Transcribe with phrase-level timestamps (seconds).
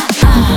[0.00, 0.49] ah.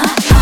[0.00, 0.37] 아